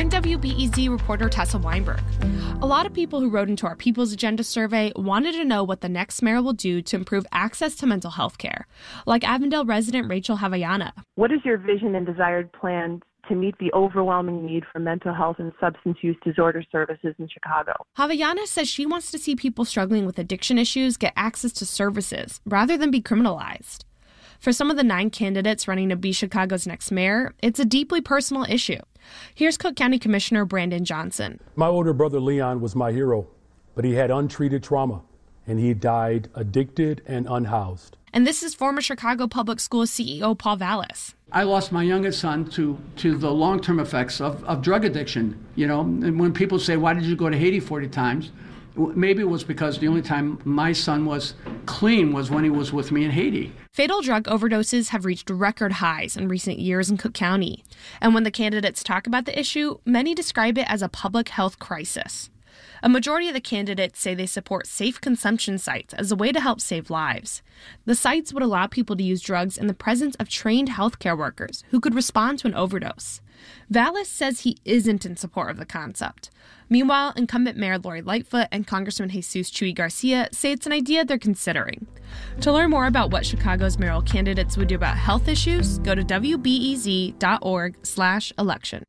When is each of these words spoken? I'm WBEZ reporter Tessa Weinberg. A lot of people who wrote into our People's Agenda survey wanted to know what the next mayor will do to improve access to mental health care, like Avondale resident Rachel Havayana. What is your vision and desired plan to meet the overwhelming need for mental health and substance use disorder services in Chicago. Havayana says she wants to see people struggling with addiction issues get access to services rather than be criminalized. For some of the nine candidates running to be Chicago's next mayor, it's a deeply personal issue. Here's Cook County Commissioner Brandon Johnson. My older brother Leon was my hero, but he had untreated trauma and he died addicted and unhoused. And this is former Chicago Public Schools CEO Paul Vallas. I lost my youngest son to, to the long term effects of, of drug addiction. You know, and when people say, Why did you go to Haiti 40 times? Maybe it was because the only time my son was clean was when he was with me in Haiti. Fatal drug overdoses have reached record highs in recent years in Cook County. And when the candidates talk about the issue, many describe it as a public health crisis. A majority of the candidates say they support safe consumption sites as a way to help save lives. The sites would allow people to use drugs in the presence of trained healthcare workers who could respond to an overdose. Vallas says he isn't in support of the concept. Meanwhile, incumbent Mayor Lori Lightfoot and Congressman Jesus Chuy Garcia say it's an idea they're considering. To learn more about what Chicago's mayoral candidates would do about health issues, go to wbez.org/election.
I'm 0.00 0.08
WBEZ 0.08 0.88
reporter 0.88 1.28
Tessa 1.28 1.58
Weinberg. 1.58 2.00
A 2.62 2.66
lot 2.66 2.86
of 2.86 2.94
people 2.94 3.20
who 3.20 3.28
wrote 3.28 3.50
into 3.50 3.66
our 3.66 3.76
People's 3.76 4.14
Agenda 4.14 4.42
survey 4.42 4.92
wanted 4.96 5.32
to 5.32 5.44
know 5.44 5.62
what 5.62 5.82
the 5.82 5.90
next 5.90 6.22
mayor 6.22 6.40
will 6.40 6.54
do 6.54 6.80
to 6.80 6.96
improve 6.96 7.26
access 7.32 7.74
to 7.74 7.86
mental 7.86 8.12
health 8.12 8.38
care, 8.38 8.66
like 9.04 9.28
Avondale 9.28 9.66
resident 9.66 10.08
Rachel 10.08 10.38
Havayana. 10.38 10.92
What 11.16 11.30
is 11.30 11.40
your 11.44 11.58
vision 11.58 11.94
and 11.94 12.06
desired 12.06 12.50
plan 12.54 13.02
to 13.28 13.34
meet 13.34 13.58
the 13.58 13.70
overwhelming 13.74 14.46
need 14.46 14.64
for 14.72 14.78
mental 14.78 15.12
health 15.12 15.36
and 15.38 15.52
substance 15.60 15.98
use 16.00 16.16
disorder 16.24 16.64
services 16.72 17.14
in 17.18 17.28
Chicago. 17.28 17.72
Havayana 17.96 18.46
says 18.46 18.68
she 18.68 18.86
wants 18.86 19.10
to 19.10 19.18
see 19.18 19.36
people 19.36 19.66
struggling 19.66 20.06
with 20.06 20.18
addiction 20.18 20.58
issues 20.58 20.96
get 20.96 21.12
access 21.14 21.52
to 21.52 21.66
services 21.66 22.40
rather 22.46 22.78
than 22.78 22.90
be 22.90 23.02
criminalized. 23.02 23.84
For 24.40 24.54
some 24.54 24.70
of 24.70 24.78
the 24.78 24.82
nine 24.82 25.10
candidates 25.10 25.68
running 25.68 25.90
to 25.90 25.96
be 25.96 26.12
Chicago's 26.12 26.66
next 26.66 26.90
mayor, 26.90 27.34
it's 27.42 27.60
a 27.60 27.64
deeply 27.66 28.00
personal 28.00 28.46
issue. 28.48 28.78
Here's 29.34 29.58
Cook 29.58 29.76
County 29.76 29.98
Commissioner 29.98 30.46
Brandon 30.46 30.82
Johnson. 30.82 31.40
My 31.56 31.66
older 31.66 31.92
brother 31.92 32.20
Leon 32.20 32.62
was 32.62 32.74
my 32.74 32.90
hero, 32.90 33.28
but 33.74 33.84
he 33.84 33.92
had 33.92 34.10
untreated 34.10 34.62
trauma 34.62 35.02
and 35.46 35.60
he 35.60 35.74
died 35.74 36.30
addicted 36.34 37.02
and 37.06 37.26
unhoused. 37.28 37.98
And 38.14 38.26
this 38.26 38.42
is 38.42 38.54
former 38.54 38.80
Chicago 38.80 39.26
Public 39.26 39.60
Schools 39.60 39.90
CEO 39.90 40.36
Paul 40.38 40.56
Vallas. 40.56 41.14
I 41.30 41.42
lost 41.42 41.70
my 41.70 41.82
youngest 41.82 42.18
son 42.18 42.48
to, 42.52 42.78
to 42.96 43.18
the 43.18 43.30
long 43.30 43.60
term 43.60 43.78
effects 43.78 44.22
of, 44.22 44.42
of 44.44 44.62
drug 44.62 44.86
addiction. 44.86 45.44
You 45.54 45.66
know, 45.66 45.82
and 45.82 46.18
when 46.18 46.32
people 46.32 46.58
say, 46.58 46.78
Why 46.78 46.94
did 46.94 47.04
you 47.04 47.14
go 47.14 47.28
to 47.28 47.36
Haiti 47.36 47.60
40 47.60 47.88
times? 47.88 48.32
Maybe 48.74 49.20
it 49.20 49.28
was 49.28 49.44
because 49.44 49.78
the 49.78 49.88
only 49.88 50.00
time 50.00 50.40
my 50.44 50.72
son 50.72 51.04
was 51.04 51.34
clean 51.70 52.12
was 52.12 52.30
when 52.30 52.42
he 52.42 52.50
was 52.50 52.72
with 52.72 52.90
me 52.90 53.04
in 53.04 53.12
Haiti. 53.12 53.52
Fatal 53.72 54.02
drug 54.02 54.24
overdoses 54.24 54.88
have 54.88 55.04
reached 55.04 55.30
record 55.30 55.74
highs 55.74 56.16
in 56.16 56.26
recent 56.26 56.58
years 56.58 56.90
in 56.90 56.96
Cook 56.96 57.14
County. 57.14 57.64
And 58.00 58.12
when 58.12 58.24
the 58.24 58.30
candidates 58.30 58.82
talk 58.82 59.06
about 59.06 59.24
the 59.24 59.38
issue, 59.38 59.78
many 59.84 60.14
describe 60.14 60.58
it 60.58 60.66
as 60.68 60.82
a 60.82 60.88
public 60.88 61.28
health 61.28 61.60
crisis. 61.60 62.28
A 62.82 62.88
majority 62.88 63.28
of 63.28 63.34
the 63.34 63.40
candidates 63.40 64.00
say 64.00 64.14
they 64.14 64.26
support 64.26 64.66
safe 64.66 65.00
consumption 65.00 65.58
sites 65.58 65.94
as 65.94 66.10
a 66.10 66.16
way 66.16 66.32
to 66.32 66.40
help 66.40 66.60
save 66.60 66.90
lives. 66.90 67.42
The 67.84 67.94
sites 67.94 68.32
would 68.32 68.42
allow 68.42 68.66
people 68.66 68.96
to 68.96 69.02
use 69.02 69.20
drugs 69.20 69.58
in 69.58 69.66
the 69.66 69.74
presence 69.74 70.16
of 70.16 70.28
trained 70.28 70.70
healthcare 70.70 71.16
workers 71.16 71.64
who 71.70 71.80
could 71.80 71.94
respond 71.94 72.38
to 72.38 72.48
an 72.48 72.54
overdose. 72.54 73.20
Vallas 73.68 74.08
says 74.08 74.40
he 74.40 74.58
isn't 74.64 75.06
in 75.06 75.16
support 75.16 75.50
of 75.50 75.56
the 75.56 75.66
concept. 75.66 76.30
Meanwhile, 76.68 77.14
incumbent 77.16 77.56
Mayor 77.56 77.78
Lori 77.78 78.02
Lightfoot 78.02 78.48
and 78.52 78.66
Congressman 78.66 79.10
Jesus 79.10 79.50
Chuy 79.50 79.74
Garcia 79.74 80.28
say 80.32 80.52
it's 80.52 80.66
an 80.66 80.72
idea 80.72 81.04
they're 81.04 81.18
considering. 81.18 81.86
To 82.42 82.52
learn 82.52 82.70
more 82.70 82.86
about 82.86 83.10
what 83.10 83.26
Chicago's 83.26 83.78
mayoral 83.78 84.02
candidates 84.02 84.56
would 84.56 84.68
do 84.68 84.76
about 84.76 84.96
health 84.96 85.26
issues, 85.28 85.78
go 85.80 85.94
to 85.94 86.02
wbez.org/election. 86.02 88.84